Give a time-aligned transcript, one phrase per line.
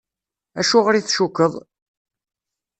[0.59, 1.53] Acuɣer i tcukkeḍ?